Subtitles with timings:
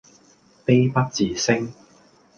[0.65, 1.69] 悲不自勝